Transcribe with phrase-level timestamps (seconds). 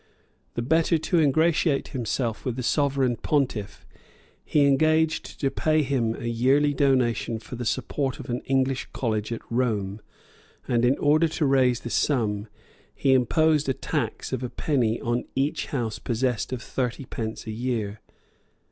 [0.55, 3.85] The better to ingratiate himself with the sovereign pontiff,
[4.43, 9.31] he engaged to pay him a yearly donation for the support of an English college
[9.31, 10.01] at Rome,[]
[10.67, 12.47] and in order to raise the sum,
[12.95, 17.51] he imposed a tax of a penny on each house possessed of thirty pence a
[17.51, 17.99] year.